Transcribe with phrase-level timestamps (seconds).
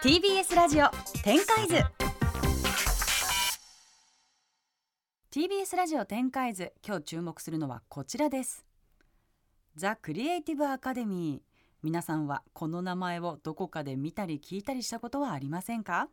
[0.00, 0.86] TBS ラジオ
[1.24, 1.74] 展開図。
[5.32, 8.64] TBS ラジオ展開図今日注目するのはこちらです。
[9.74, 11.62] ザ・クリエイティブ・アカデミー。
[11.82, 16.08] 皆さんはこの名前をどこかで見たり聞いたりしたことはありませんか？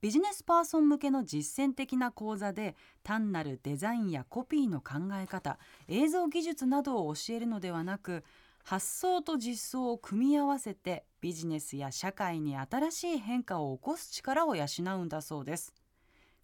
[0.00, 5.58] ビジネスパーソン向けの実践的な講座で単なるデザインやコピーの考え方
[5.88, 8.22] 映像技術などを教えるのではなく
[8.64, 14.64] 発想と実装を組み合わせてビジネスや社会に新しい変化を起こす力を養
[15.00, 15.74] うんだそうです。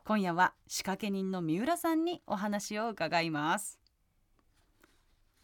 [0.04, 3.80] 今夜は仕掛け人の三浦さんにお話を伺います。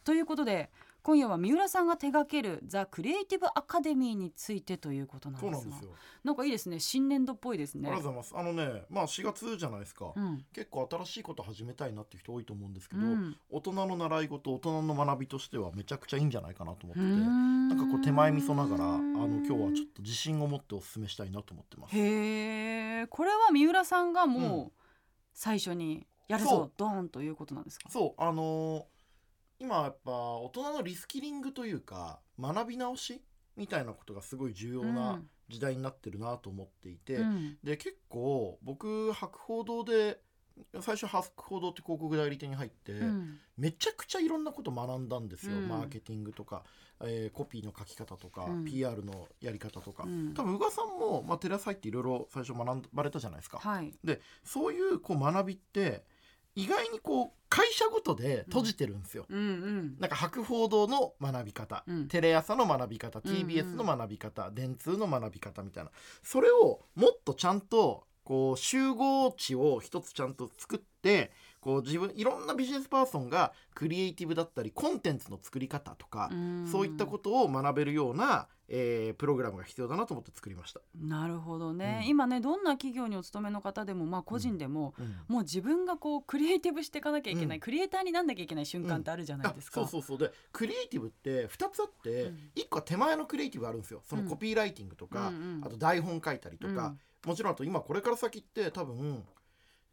[0.04, 0.70] ということで
[1.06, 5.90] 今夜は三浦さんが手掛けるザ・クリエイティブ・アカデミーについてということなんですがなんですよ。
[6.24, 6.80] なんかいいですね。
[6.80, 7.88] 新年度っぽいですね。
[7.88, 8.34] ありがとうございます。
[8.36, 10.12] あのね、まあ4月じゃないですか。
[10.16, 10.44] うん。
[10.52, 13.36] 結構新しいこと始めたいなっていう人多いと思うんですけど、うん。
[13.50, 17.28] 大人の習い事、大人の学びとしてはめちゃくちゃいいんじゃないかなと思ってて、な
[17.68, 21.96] なんかこう手前味噌ながら、あの今日はちょっと自信を持ってお勧めしたいなと思ってます。
[21.96, 24.72] へえこれは三浦さんがもうう
[25.34, 27.88] 最初にやるぞドーンということなんですか？
[27.90, 28.82] そう、あのー
[29.58, 33.22] 今やっぱ大人のリスキリングというか学び直し
[33.56, 37.56] みたいなことがすごい重要な時代になってるなと思っていて、うん。
[37.62, 40.20] で結構僕博報堂で
[40.80, 43.38] 最初博報堂って広告代理店に入って、うん。
[43.56, 45.68] めちゃくちゃいろんなこと学んだんですよ、うん。
[45.68, 46.64] マーケティングとか、
[47.00, 48.64] えーコピーの書き方とか、うん。
[48.64, 50.34] PR のやり方とか、うん。
[50.34, 53.92] 多分宇賀さんも、まあ、テレ朝入っていろいろ最初学ばれたじゃないですか、はい。
[54.02, 56.04] でそういうこう学びって
[56.56, 59.96] 意外にこう会社ごとで閉じてるんですよ、うんうん。
[60.00, 62.08] なんか博報堂の学び方、うん。
[62.08, 63.36] テレ朝の学び方うんうん。
[63.36, 65.90] TBS の学び方、電通の学び方みたいな。
[66.22, 71.30] それをもっとちゃんとこう集合値を一つちゃんと作って
[71.66, 76.68] こう自分いろんなビジネスパーソンがクリエイティブだったりコンテンツの作り方とか、ん。
[76.68, 80.80] そういったことを学べるような、えープログラムが必要だなと思って作りました。
[80.94, 82.08] なるほどね、うん。
[82.08, 85.06] 今ねどんな企業にお勤めの方でもまあ個人でも、うん。
[85.26, 87.60] もう自分がこうクリエイティブしていかなきゃいけない、うん。
[87.60, 90.28] クリエイターになんなきゃいけない瞬間ってあるじゃないですか、あそうそうそう。
[90.28, 92.50] でクリエイティブって2つあって、うん。
[92.54, 94.02] 1個は手前のクリエイティブあるんですよ。
[94.04, 95.62] そのコピーライティングとか、うんうん。
[95.64, 96.94] あと台本書いたりとか、
[97.26, 99.24] もちろんあと今これから先って多分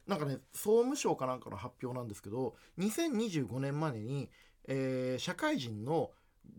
[0.08, 4.30] なんかね総務省かなんかの発表なんですけど2025年までに、
[4.68, 6.12] えー社会人の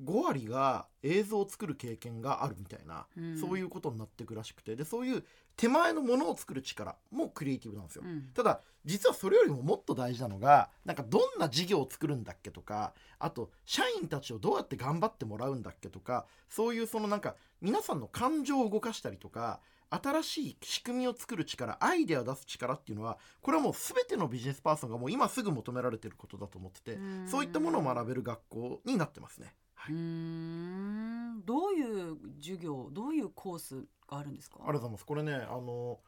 [0.02, 5.24] 5割が映像を作る経験があるみたいな、うんそういうことになってくらしくてでそういう
[5.56, 8.02] 手前のものを作る力もクリエイティブなんですよ。
[8.04, 19.60] うんただ実はそれよりももっと大事なのがなんかどんな事業を作るんだっけとかあと社員たちをどうやって頑張ってもらうんだっけとかそういうそのなんか皆さんの感情を動かしたりとか
[20.02, 29.54] 新しい仕組みを作る力アイデアを出す力っていうのはこれはもう全てのビジネスパーソンがもう今すぐ求められてることだと思っててうんそういったものを学べる学校になってますね。
[29.74, 33.76] はいんどういう授業どういうコース
[34.08, 34.58] があるんですか？
[34.60, 35.06] ありがとうございます。
[35.06, 36.00] これね、あの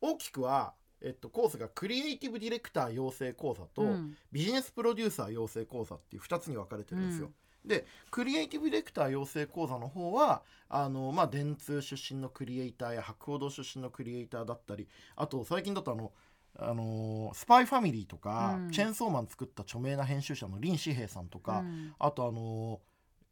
[0.00, 7.30] 大きくは、えっと、コースがクリエイティブディレクター養成講座と、うんビジネスプロデューサー養成講座っていう2つに分かれてるんですよ。
[7.64, 16.12] でクリエイティブディレクター養成講座の方はあの、まあ、電通出身のクリエイターや博報堂出身のクリエイターだったりあと最近だとあの
[16.58, 18.70] あのスパイファミリーとか、うん。
[18.70, 21.94] チェーンソーマン作った著名な編集者の林志平さんとか、うん。
[21.98, 22.80] あとあの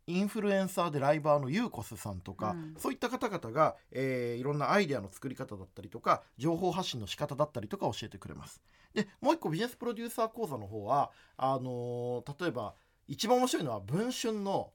[0.07, 2.75] インフルエンサーでライバーのユーコスさんとか、うん。
[2.79, 8.63] そういった方々が、えーいろんなアイデアの作り方だったりとか情報発信の仕方だったりとか教えてくれます。
[8.95, 12.75] でもう一個ビジネスプロデューサー講座の方はあのー例えば
[13.11, 14.71] 一番面白いのは文春の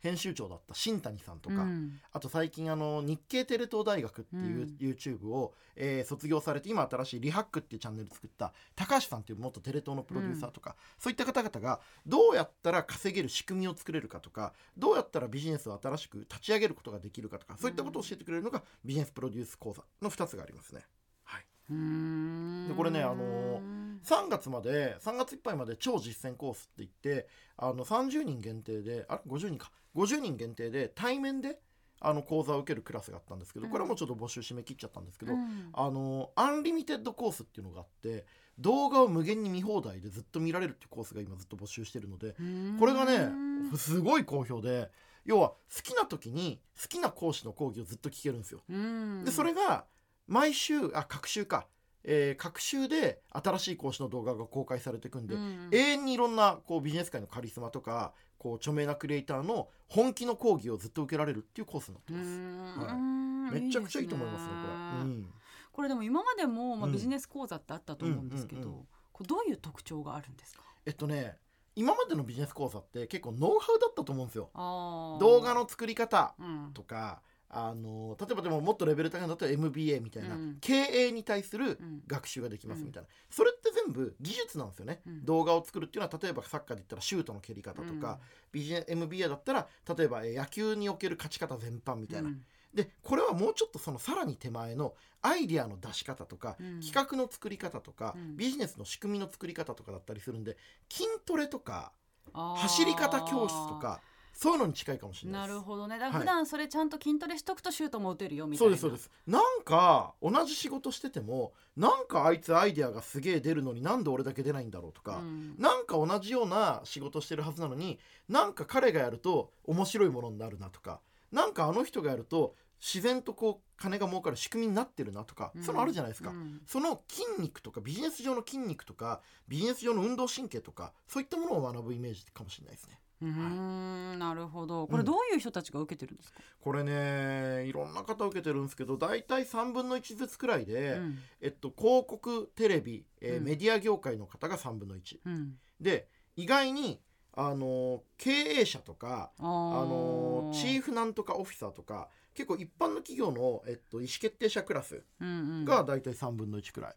[0.00, 2.00] 編集長だった新谷さんとか、うん。
[2.12, 4.76] あと最近あの日経テレ東大学っていううん。
[4.78, 20.82] YouTube を、えー卒業されて今新しいリハックっていうチャンネル作った高橋さんっていう元テレ東のプロデューサーとか、そういった方々がどうやったら稼げる仕組みを作れるかとかどうやったらビジネスを新しく立ち上げることができるかとかそういったことを教えてくれるのがビジネスプロデュース講座の2つがありますね。
[21.24, 22.68] はい、うーん。
[22.68, 23.60] でこれねあの
[24.04, 29.70] 3月まで3月いっぱいまで超実践コースって言ってあの30人限定であ50人か。
[29.94, 31.58] 50人限定で対面で
[32.00, 33.72] あの講座を受けるクラスがあったんですけどうん。
[33.72, 35.70] これはもうちょっと募集締め切っちゃったんですけど、うん。
[35.72, 38.26] あのアンリミテッドコースっていうのがあって
[38.58, 42.76] 動画を無限に見放題でずっと見られるっていうコースが今ずっと募集してるのでうん。
[42.78, 43.30] これがね
[43.76, 44.90] すごい好評で
[45.24, 48.60] 要は好きな時に好きな講師の講義をずっと聞けるんですよ。
[48.68, 49.24] うん。
[49.24, 49.86] でそれが
[50.26, 51.66] 毎週あ各週か、
[52.08, 62.94] えー各週で新しい講師の動画が公開されていくんで、うん永遠にいろんなこうビジネス界のカリスマとかこう著名なクリエイターの本気の講義をずっと受けられるっていうコースになってうます。
[62.94, 63.50] ん。
[63.50, 65.04] めちゃくちゃいいと思いますねこれ。
[65.04, 65.28] うん。
[65.72, 68.86] これでも今までも、まあ、うんビジネス講座ってあったと思うんですけど、うんうんうん。
[69.12, 70.62] これどういう特徴があるんですか？
[70.84, 71.36] えっとね
[71.74, 74.48] 今までのビジネス講座って結構ノウハウだったと思うんですよ。
[74.54, 76.70] 動画の作り方うん。
[76.72, 80.58] とかあの例えばでももっとレベル高いんだったら MBA みたいな、うん。
[80.60, 82.02] 経営に対するうん。
[82.06, 85.24] 学習ができますみたいな、それって全部技術なんですよね、うん。
[85.24, 88.18] 動画を作るっていうのは例えばサッカーで言ったらシュートの蹴り方とか、
[88.52, 92.42] ビジネ MBA だったら例えばえー野球における勝ち方全般みたいな、うん。
[92.74, 96.80] でこれはもうちょっとそのさらに手前のアイデアの出し方とか、うん。
[96.80, 98.36] 企画の作り方とか、うん。
[98.36, 100.56] ビジネスの仕組みの作り方とかだったりするんで
[100.90, 101.92] 筋トレとか
[102.32, 104.00] 走り方教室とか
[104.36, 105.48] そういうのに近いかもしれなです。
[105.48, 105.98] ないるほどね。
[105.98, 106.20] だからはい。
[106.20, 108.76] 普段それちゃんと筋トレしとくとシュートも打てるよみたいな。
[108.76, 109.22] そうですそうです。
[109.26, 115.54] なんか同じ仕事しててもなんかあいつアイデアがすげえ出るのになんで俺だけ出ないんだろうとか、うん。
[115.58, 117.98] なんか同じような仕事してるはずなのに
[118.28, 121.00] なんか彼がやると面白いものになるなとか
[121.32, 125.62] なんかあの人がやると自然とこう金が儲かる仕組みになってるなとか、うん。
[125.62, 126.60] そのあるじゃないですか、うん。
[126.66, 133.00] その筋肉とかビジネス上の筋肉とかビジネス上の運動神経とかそういったものを学ぶイメージかもしれないですね。
[133.22, 134.86] うーんなるほど。
[134.86, 141.18] これどういう人たちが受けてるんですか、これねいろんな方受けてるんですけど大体3分の1ずつくらいで、うん。
[141.40, 143.44] えっと、広告テレビ、えーうん。
[143.44, 145.54] メディア業界の方が3分の1うん。
[145.80, 147.00] で意外に
[147.32, 149.46] あの経営者とかああ
[149.84, 155.32] のチーフなんとかオフィサーとか結構一般の企業の、えっと、意思決定者クラスうんう
[155.62, 155.64] ん。
[155.64, 156.94] が大体3分の1くらい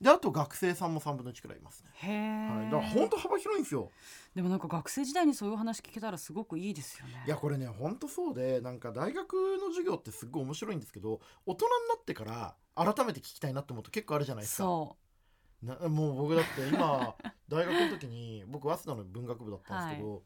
[0.00, 3.90] であと学生さんも3分の1くらいいますね、へえ、はい、だから本当幅広いんですよ。
[4.34, 7.22] でもなんか学生時代にそういう話聞けたらすごくいいですよね。
[7.26, 14.64] いやこれね本当そうでなんか大学の授業ってすっごい面白いんですけど大人になってから改めて聞きたいなって思うと結構あるじゃないですか。
[14.64, 14.96] そ
[15.62, 17.14] なもう僕だって今
[17.48, 20.22] 大学の時に僕早稲田の文学部だったんですけど、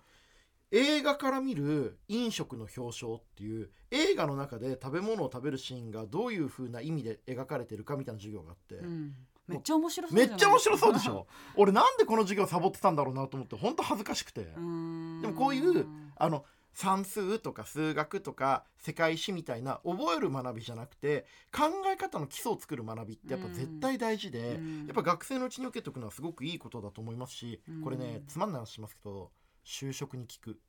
[0.71, 9.15] 映画から見る飲食の表彰っていう映画の中で食べ物を食べるシーンがどういう風な意味で描かれてるかみたいな授業があって、う、うん、
[9.47, 11.27] めっちゃ面白そうめっちゃ面白そうでしょ。
[11.57, 15.87] 俺なんでこの授業サボってたんだろうなと思って本当恥ずかしくて、でもこういう
[16.17, 24.87] あの算数とか数学とか世界史みたいな覚える学びじゃなくて考え方の基礎を作る学びってやっぱ絶対大事で、うん。
[24.87, 29.31] やっぱ学生のうちに受けておくのはすごくいいことだと思いますし、うんこれねつまんない話しますけど
[29.65, 30.61] 就職に効く。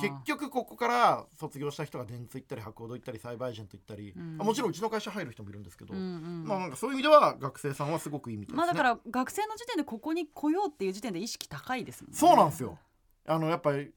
[0.00, 4.38] 結局ここから卒業した人が電通行ったり博報堂行ったりサイバーエージェント行ったり、うん。
[4.40, 8.56] あもちろんうちの会社入る人もいるんですけど、うんうんまあなんかそういう意味では学生さんはすごくいいみたいですね。
[8.58, 12.18] まあだから学生の時点でここに来ようっていう時点で意識高いですもんね。
[12.18, 12.78] そうなんですよ。
[13.26, 13.92] あのやっぱり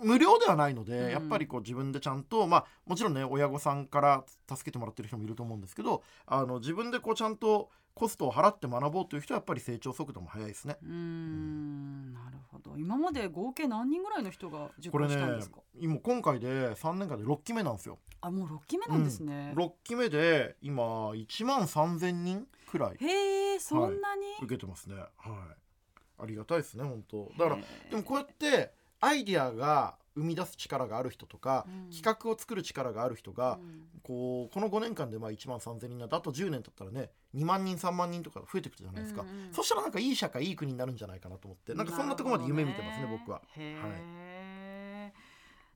[0.00, 1.10] 無料ではないので、うん。
[1.10, 10.76] やっぱりこう自分でちゃんとまあもちろんね親御さんから助けてもらってる人もいると思うんですけどあの自分でこうちゃんとコストを払って学ぼうという人はやっぱり成長速度も速いですね。
[10.82, 12.14] うーん。
[12.14, 12.37] なるほど。
[12.37, 12.37] 今
[13.08, 17.98] まで合計何人ぐらいの人が受講したんですか、今今回で3年間で6期目なんですよ。
[18.20, 24.96] あもう6期目なんですね、6期目で今1万3000人くらいへえそんなに、受けてますね。
[24.96, 25.08] はい。
[26.20, 27.32] ありがたいですね本当。
[27.38, 31.90] だからでもこうやってアイディアが生み出す力がある人とか、うん。
[31.90, 33.88] 企画を作る力がある人が、うん。
[34.02, 41.74] こうこの5年間でまあ1万3000人になってあと10年経ったらね2万人3万人とか増えてくるじゃないですか、うんうんそしたらなんかいい社会いい国になるんじゃないかなと思って。
[41.74, 43.42] なんかそんなところまで夢見てますね僕は。
[43.56, 44.67] へえ、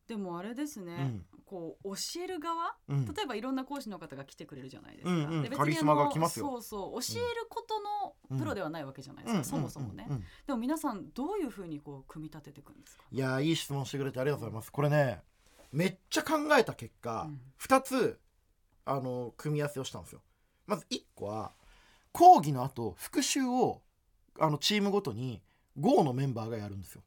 [0.08, 1.26] でもあれですね、うん。
[1.46, 3.06] こう教える側うん。
[3.06, 5.42] 例えばいろんな講師の方が来てくれるじゃないですか、うんうん。
[5.42, 6.46] で別にカリスマが来ますよ。
[6.46, 7.80] そうそう教えること
[8.34, 9.44] のプロではないわけじゃないですか、うん。
[9.44, 10.06] そもそもね、
[10.46, 13.04] でも皆さんどういうふうにこう組み立てていくんですか？
[13.10, 14.72] いやーいい質問してくれてありがとうございます。
[14.72, 15.22] これね
[15.72, 17.40] めっちゃ考えた結果、うん。
[17.60, 18.18] 2つ
[18.84, 20.20] あの組み合わせをしたんですよ。
[20.66, 21.52] まず1個は
[22.12, 23.80] 講義の後復習を
[24.38, 25.42] あのチームごとに
[25.78, 27.02] GO のメンバーがやるんですよ。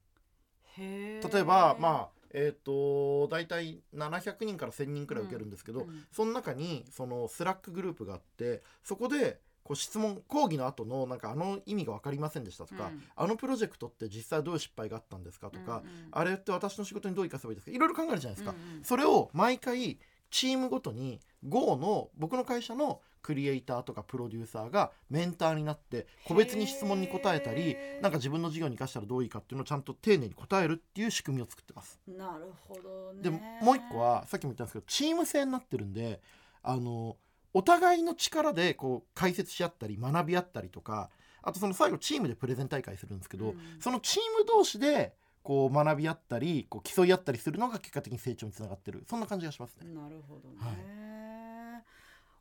[0.77, 6.05] へ例えばまあえっ、と大体700人から1000人くらい受けるんですけど、うんうん。
[6.11, 13.03] その中にその Slack グループがあってそこでこう質問講義の後のなんかあの意味が分かりませんでしたとか、うん。
[13.15, 16.07] あのプロジェクトって実際どういう失敗があったんですかとか、うんうん。
[16.11, 17.75] あれって私の仕事にどう生かせばいいですか？
[17.75, 18.83] いろいろ考えるじゃないですか、うんうん。
[18.83, 19.97] それを毎回
[20.29, 31.99] チームごとに GO の僕の会社のクリエイターとかプロデューサーがメンターになって個別に質問に答えたりなんか自分の事業に生かしたらどういいかっていうのをちゃんと丁寧に答えるっていう仕組みを作ってます。
[32.07, 33.23] なるほどね。
[33.23, 36.21] でももう一個はさっきも言ったんですけどチーム制になってるんで
[36.61, 37.17] あの
[37.55, 41.09] お互いの力でこう解説し合ったり学び合ったりとか
[41.41, 43.57] あとその最後チームでプレゼン大会するんですけど、うん。
[43.79, 49.03] そのチーム同士でこう学び合ったりこう競い合ったりするのが結果的に成長につながってる。
[49.09, 49.91] そんな感じがしますね。
[49.93, 51.04] なるほどね、はい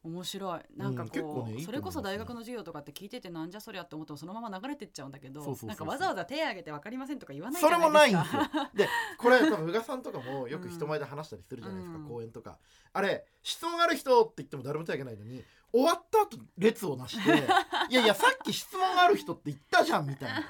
[0.05, 0.61] 面白い。
[0.77, 1.65] なんかこう、ねいいと思いますね。
[1.65, 5.69] それこそ大学の授業とかって聞いててなんじゃそりゃって思ってもそのまま流れてっちゃうんだけどそうそうそうそう。
[5.69, 8.35] なんかわざわざ手挙げて分かりませんとか言わないじそれゃないですか。
[8.35, 8.71] もないんですよ。
[8.75, 12.09] でこれ多分宇賀さんとかもよく人前で話したりするじゃないですか、うん。
[12.09, 12.59] 講演とか。
[12.93, 15.43] あれ質問ある人って言っても誰も手挙げないのに
[15.73, 17.29] 終わった後列をなして
[17.91, 20.45] 「いやいやさっき質問ある人って言ったじゃん」みたいな。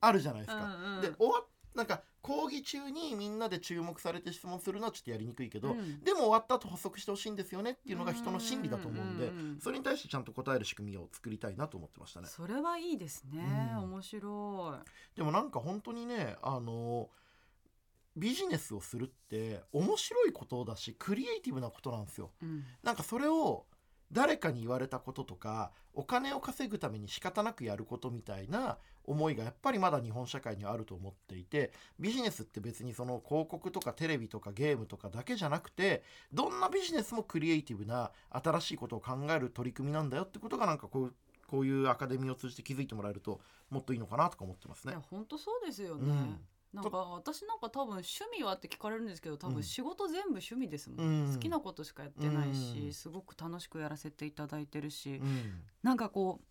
[0.00, 0.64] あるじゃないですか。
[0.64, 1.00] うんうん。
[1.00, 6.00] で終わっなんか講義中にみんなで注目されて質問するのはちょっとやりにくいけど、うん。
[6.02, 9.38] でも終わった後補足してほしいんですよねっていうのが人の心理だと思うんで、うん。
[9.38, 9.50] うん。
[9.50, 12.28] うんそれに対してちゃんと答える仕組みを作りたいなと思ってましたね。
[12.28, 13.84] それはいいですね、うん。
[13.84, 14.78] 面白
[15.16, 17.08] でもなんか本当にねあの
[18.16, 22.30] ビジネスをするって面白いことだしクリエイティブなことなんですよ。
[22.82, 23.64] なんかそれを
[24.12, 36.02] 誰かに言われたこととかお金を稼ぐために仕方なくやることみたいな思いがやっぱりまだ日本社会にはあると思っていてビジネスって別にその広告とかテレビとかゲームとかだけじゃなくて
[36.32, 41.14] どんなビジネスもクリエイティブな新しいことを考える取り組みなんだよってことがなんかこう
[41.48, 44.94] こういうアカデミーを通じて気づいてもらえるともっといいのかなとか思ってますね。
[45.10, 46.40] 本当そうですよね、うん
[46.72, 49.54] なんか私なんか多分趣味はって聞かれるんですけど多うん。
[49.54, 51.32] 分仕事全部趣味ですもん、うん。
[51.32, 52.92] 好きなことしかやってないし、うん。
[52.92, 55.68] すごく楽しくやらせていただいてるし、うん。
[55.82, 56.44] なんかこう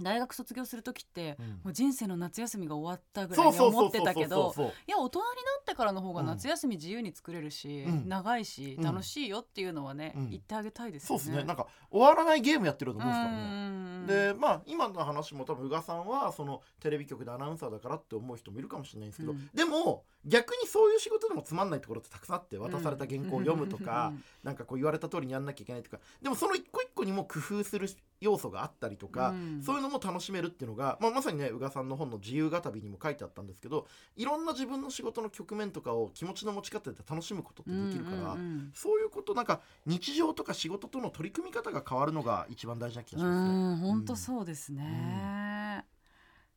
[0.00, 1.46] 大学卒業する時って、うん。
[1.46, 4.54] もう人生の夏休みが終わったぐらいに思ってたけど
[4.86, 8.08] いや大人になってからの方が夏休み自由に作れるし、うん。
[8.08, 8.84] 長いしうん。
[8.84, 10.30] 楽しいよっていうのはね、うん。
[10.30, 11.24] 言ってあげたいですよね。
[11.24, 11.46] そうですね。
[11.46, 13.72] なんか終わらないゲームやってると思うんですからね。
[13.72, 19.50] うんでまあ今の話も多分宇賀さんはそのテレビ局でアナウンサーだからって思う人もいるかもしれないんですけど、うん。
[19.54, 24.12] でも逆にそういう仕事でもつまんないところってたくさんあって渡された原稿を読むとか、
[24.42, 27.88] なんかこう言われた通りにやんなきゃいけないとかでもその一個一個にも工夫する
[28.20, 29.62] 要素があったりとか、うん。
[29.62, 33.86] そういうのも楽しめるっていうのが、まあ、まさにね宇賀さんの本の「自由が旅」にも書いてあったんですけど
[34.16, 38.16] いろんな自分の仕事の局面とかを気持ちの持ち方で楽しむことってできるから。
[38.16, 38.72] うんうんうん。
[38.74, 43.54] そういうことなんか日常とか仕事との取り組み方が変わるのが一番大事な気がしますね。
[43.54, 45.84] うん本当そうですね、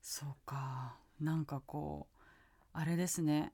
[0.01, 0.98] そうか。
[1.19, 2.17] なんかこう
[2.74, 3.53] あれですね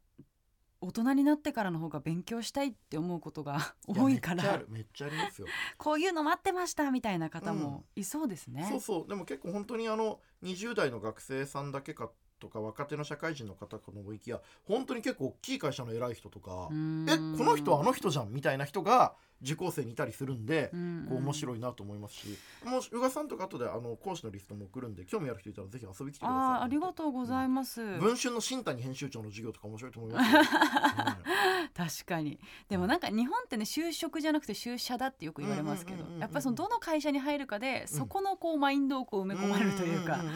[0.80, 3.54] 大人になってからの方が勉強したいって思うことが
[3.88, 5.48] や多いからめっちゃあるめっちゃありますよ。
[5.78, 8.68] こういうの待ってましたみたいな方もいそうですね。
[8.70, 22.38] そうそうでも結構本当にあの20代の学生さんだけかとか若手の社会人の方かと思いきや本当に結構大きい会社の偉い人とかえこの人はあの人じゃんみたいな人が受講生にいたりするんで、うんこう面白いなと思いますし。
[22.66, 26.38] もし宇賀さんとか後であの講師のリストも送るんで興味ある人いたらぜひ遊びに来てください。
[26.38, 27.82] あーありがとうございます。
[28.00, 30.42] 文春の新谷編集長の授業とか面白いと思いますよ。
[31.76, 32.40] 確かに。
[32.70, 36.02] でもなんか日本ってね就職じゃなくて就社だってよく言われますけどうん。
[36.02, 40.32] うんうんうんうんやっぱりそのどの会社に入るかでそこのこうマインドをこう埋め込まれるというかんんん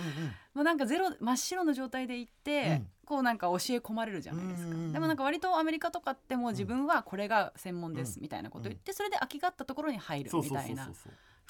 [0.56, 10.90] うなんかゼロ真っ白の状態で行って、うんこうなんか教え込まれるじゃないですか、でもなんか割とアメリカとかってもう自分はこれが専門ですみたいなこと言ってそれで空きがあったところに入るみたいな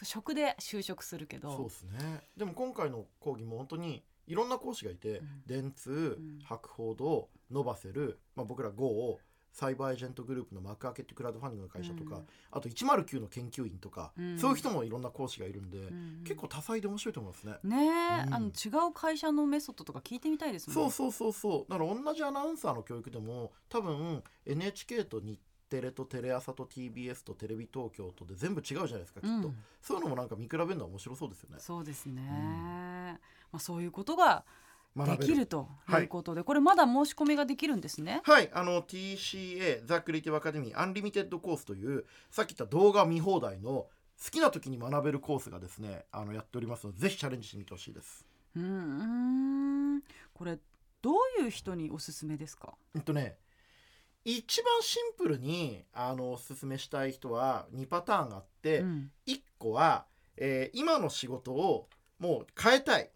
[0.02, 1.56] 職で就職するけど。
[1.56, 2.22] そうですね。
[2.36, 5.28] でも今回の講義も本当にいろんな講師がいて、うん。
[5.46, 6.40] 電通ん。
[6.44, 9.20] 博報堂ノバセル、まあ、僕ら GO
[9.52, 12.26] サイバーエージェントグループの幕開けってクラウドファンディングの会社とか、うん。
[12.52, 14.38] あと109の研究員とか、うん。
[14.40, 17.58] そういう人もいろんな講師がいるんで、うん結構多彩で面白いと思いますね。
[17.64, 18.34] ねえ、うん。
[18.34, 21.72] あの違う会社のメソッドとか聞いてみたいですもんそうそうそうそう。
[21.72, 25.40] だから同じアナウンサーの教育でも多分 NHK と日
[25.70, 31.56] テレとテレ朝と TBS とテレビ東京とで全部違うじゃないですかきっと、うんそういうのもなんか見比べるのは面白そうですよね。
[31.60, 32.22] そうですね、
[33.52, 34.44] まあ、そういうことが
[34.96, 38.22] できるとはいいうことで、これまだ申し込みができるんですね。
[38.26, 43.90] はい、あの TCA ザ・クリエイティブ・アカデミーアンリミテッドコースというさっき言った動画見放題の好
[44.30, 48.26] きな時に学べるコースがですねあのやっておりますのでぜひチャレンジしてみてほしいです。
[48.56, 50.02] うーん
[50.34, 50.60] これ
[51.02, 52.74] どういう人におすすめですか？
[52.96, 53.38] えっとね
[54.24, 60.06] 一番シンプルにあのおすすめしたい人は2パターンがあって、うん1個は、
[60.38, 61.88] えー今の仕事を
[62.20, 63.10] もう変えたい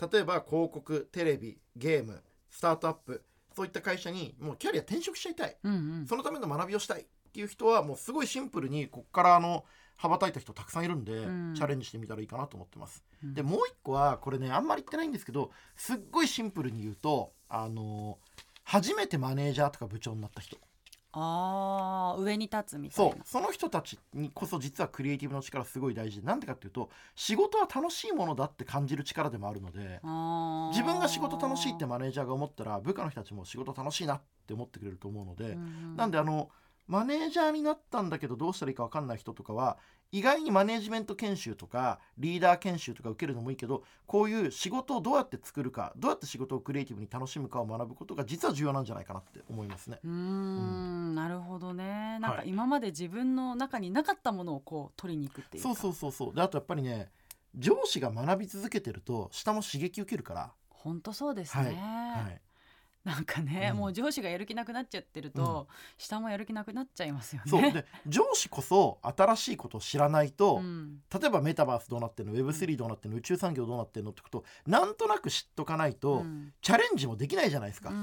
[0.00, 5.56] 例えば広告テレビゲームスタートアップそういった会社にもうキャリア転職しちゃいたい。
[5.62, 6.06] うんうん。
[6.06, 9.64] そのための学びをしたいっていう人はもうすごいシンプルにこっからあの
[9.96, 11.54] 羽ばたいた人たくさんいるんで、うん。
[11.54, 13.04] チャレンジしてみたらいいかなと思ってます。
[13.22, 13.34] うん。
[13.34, 18.18] でもう一個はこれねあんまり言ってないんですけどすっごいシンプルに言うとあの
[18.64, 20.56] 初めてマネージャーとか部長になった人
[21.12, 23.12] あー上に立つみたいな。
[23.12, 23.20] そう。
[23.24, 30.00] その人たちにこそ実はクリエイティブの力すごい大事でなんでかっていうと仕事は楽しいものだって感じる力でもあるので
[30.72, 35.96] 自分が仕事楽しいってマネージャーが思ったら部下の人たちも仕事楽しいなって思ってくれると思うので、うん。
[35.96, 36.48] なんであの
[36.90, 39.78] マネージャーになったんだけどどうしたらいいか分かんない人とかは
[40.10, 50.00] 意外にマネージメント研修とかリーダー研修とか受けるのもいいけどこういう仕事をどうやって作るかどうやって仕事をクリエイティブに楽しむかを学ぶことが実は重要なんじゃないかなって思いますね。
[50.02, 52.18] うーんなるほどね。
[52.18, 55.68] なんかはい今まで自分の中になかったものをこう取りに行くっていうか。
[55.68, 56.34] そうそうそうそう。
[56.34, 57.12] であとやっぱりね
[57.56, 61.66] 上司が学び続けてると下も刺激受けるから、本当そうですはい。
[61.66, 62.40] ね、はい、
[63.02, 63.78] なんかね、うん。
[63.78, 67.50] もう上司がやる気なくなっちゃってると、下もやる気なくなっちゃいますよね。
[67.50, 67.72] そう。
[67.72, 71.00] で上司こそ新しいことを知らないと、うん。
[71.18, 73.16] 例えばメタバースどうなってんの？Web3 どうなってんの？
[73.16, 76.52] 宇宙産業どうなってんのってことなんとなく知っとかないと、うん。
[76.60, 77.88] チャレンジもできないじゃないですか。
[77.88, 78.00] うんう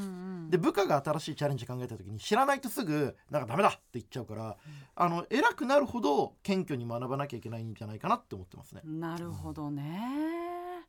[0.48, 0.50] ん。
[0.50, 4.58] で部下が新しいチャレンジ考えた時に知らないとすぐなんかダメだって言っちゃうから、
[4.96, 8.82] あの偉くなるほど謙虚に学ばなきゃいけないんじゃないかなって思ってますね。
[8.84, 10.87] なるほどね。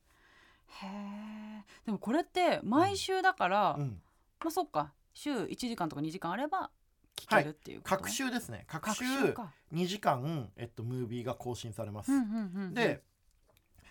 [0.69, 1.65] へえ。
[1.87, 4.01] でもこれって毎週だから、うん、
[4.41, 4.93] まあそっか。
[5.15, 6.71] 週1時間とか2時間あれば
[7.17, 8.65] 聞けるっていうこと、各週ですね。
[8.69, 9.53] 各各週週か。
[9.73, 12.13] 2時間、えっと、ムービーが更新されます。
[12.13, 13.03] うんうんうんうんで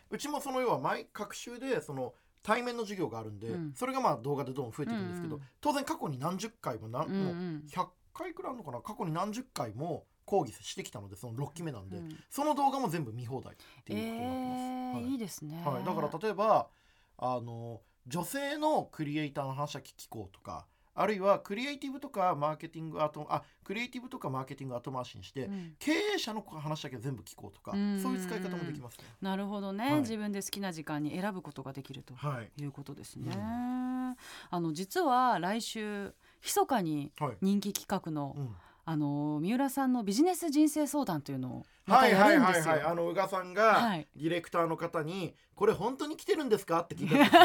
[0.09, 3.73] うちもその要は毎各週でその対面の授業があるんで、うん。
[3.73, 8.79] それがまあ動画でどんどん増えていくんですけど、うん当然過去に何十回も何、うんうもうん100回くらいあるのかな？
[8.79, 12.09] 過去に何十回も講義してきたのでその6期目なんで、うん。
[12.29, 14.61] その動画も全部見放題っていうことになってます。
[14.61, 15.11] えーはい。
[15.11, 15.63] いいですね。
[15.65, 16.67] はい、だから例えば
[17.17, 20.67] あの女性のクリエイターの話は聞こうとか
[20.99, 25.75] あるいはクリエイティブとかマーケティング後あクリエイティブとかマーケティング後回しにして、うん。
[25.79, 28.01] 経営者の話だけ全部聞こうとか、うん。
[28.01, 29.05] そういう使い方もできますね。
[29.21, 29.99] なるほどね、はい。
[30.01, 33.31] 自分で好きな時間に選ぶことができるとはい、いうことですね。
[33.31, 33.37] う
[34.49, 37.37] あの実は来週密かにはい。
[37.41, 38.55] 人気企画の、うん
[38.89, 42.71] あの三浦さんのビジネス人生相談というのをはいはいやるんですよ。
[42.71, 44.07] はいはいあの宇賀さんがはい。
[44.15, 47.41] ディレクターの方に「これ本当に来てるんですか?」って聞いたんですよ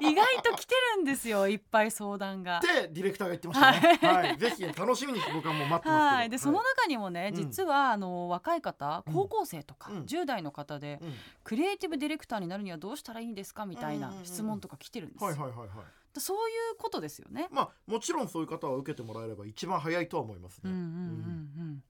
[0.00, 2.60] 意外と来てるんですよいっぱい相談が。
[2.62, 3.98] でディレクターが言ってましたね。
[4.14, 6.06] はい、ぜひ楽しみにして僕はもう待ってます。
[6.06, 6.16] けど。
[6.16, 7.34] はい、でその中にもね、うん。
[7.34, 9.14] 実はあの若い方うん。
[9.14, 10.02] 高校生とか、うん。
[10.02, 11.14] 10代の方で、うん。
[11.42, 13.66] クリエイティブディレクターになるにはどうしたらいいんですか？
[13.66, 14.26] みたいなうんうんうんうん。
[14.26, 15.68] 質問とか来てるんですよ、はいはいはいはい。
[16.14, 17.48] でそういうことですよね。
[17.50, 20.70] まあもちろんそういう方は受けてもらえれば一番早いとは思いますね。
[20.70, 21.82] うんうんうんうん。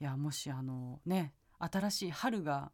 [0.00, 2.72] いやもしあのね新しい春が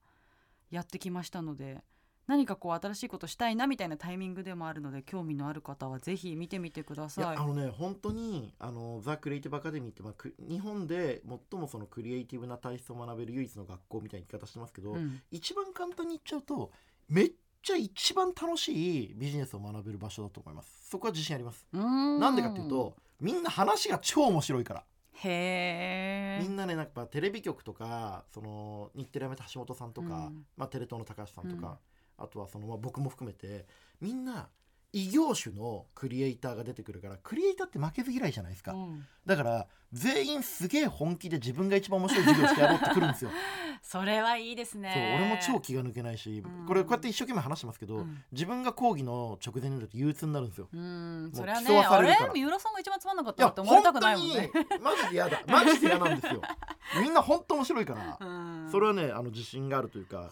[0.70, 1.82] やってきましたので
[2.26, 7.24] 何かこう新しいことしたいなみたいなタイミングでもあるので興味のある方はぜひ見てみてくだいさい。
[7.24, 16.70] やあのね本当にあのザ・クリエイティブ・アカデミーって、まあ、く日本で最もそのクリエイティブな体質を学べる唯一の学校みたいな言い方してますけど、うん一番簡単に言っちゃうと
[17.08, 17.32] めっ
[17.62, 20.88] ちゃ一番楽しいビジネスを学べる場所だと思います。
[20.90, 21.66] そこは自信あります。
[21.72, 24.84] なんでかっていうとみんな話が超面白いから。
[25.14, 26.42] へえ。
[26.42, 30.46] みんなねなんかテレビ局とかその日テレやめた橋本さんとか、うん。
[30.56, 31.78] まあ、テレ東の高橋さんとか、
[32.18, 33.66] あとはその、まあ、僕も含めて
[34.00, 34.48] みんな
[34.92, 39.06] 異業種のクリエイターが出てくるからクリエイターって負けず嫌いじゃないですか、うん。
[39.24, 43.30] だから全員すげえ本気で自分が一番面白い授業してやろうってくるんですよ
[43.80, 45.18] それはいいですそうね。
[45.20, 46.66] 俺も超気が抜けないし、うん。
[46.66, 48.22] これこうやって一生懸命話してますけど、うん。
[48.32, 50.68] 自分が講義の直前になると憂鬱になるんですよ。
[50.72, 52.16] うん、うそれはねあれ？
[52.34, 54.50] 三浦さんが一番つまんなかったって思われたくないもん本ね。
[54.82, 55.42] マジで嫌だ。
[55.46, 56.42] マジで嫌なんですよ。
[57.00, 58.24] みんな本当面白いから、う
[58.66, 58.70] ん。
[58.70, 60.18] それはねあの自信があるというか。
[60.18, 60.28] は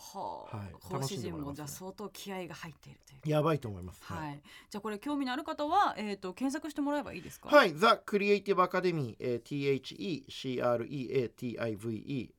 [0.52, 0.72] あ、はい。
[0.80, 3.20] 講師陣もじゃ相当気合が入っているという。
[3.30, 4.00] やばいと思います。
[4.02, 7.54] はい、じゃあこれ興味のある方は、えー、と検索してもらえばいいですか？
[7.54, 9.46] はい、ザ・クリエイティブ・アカデミー、えー、
[9.80, 12.30] THECREATIVEACADEMY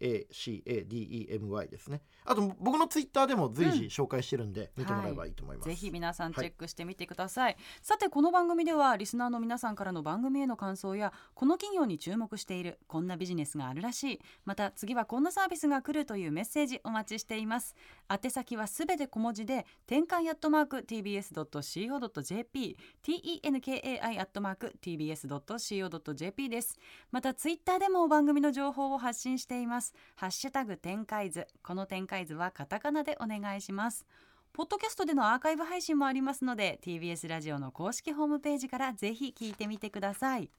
[0.91, 2.01] ですね。
[2.25, 5.69] あと、僕のツイッターでも随時紹介してるんで、見てもらえばいいと思います。
[5.69, 14.21] ぜひ皆さんチェックしてみてください、さてこの番組ではリスナーの皆さんからの番組への感想やこの企業に注目しているこんなビジネスがあるらしい。
[14.45, 17.75] また次はこんなサービスが来るというメッセージお待ちしています。
[18.09, 26.77] 宛先はすべて小文字で転換アットマーク tbs.co.jp tenkai アットマーク tbs.co.jp です。
[27.11, 29.93] またツイッターでも番組の情報を発信しています。
[30.15, 34.05] ハッシュタグ展開図この展開図はカタカナでお願いします。
[34.53, 40.49] ポッドキャストでのアーカイブ配信もありますので TBS ラジオの公式ホームページからぜひ聞いてみてください。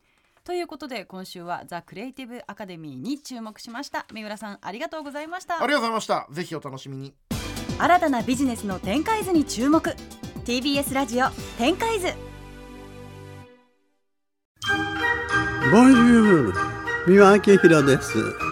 [0.44, 4.06] ということで今週はザ・クリエイティブ・アカデミーに注目しました。
[4.12, 5.62] 三浦さんありがとうございました。
[5.62, 6.26] ありがとうございました。
[6.30, 7.14] ぜひお楽しみに。
[7.78, 9.82] 新たなビジネスの展開図に注目。
[10.44, 12.08] TBS ラジオ展開図。
[15.70, 16.72] ボンジュール。
[17.06, 18.51] 三輪明宏です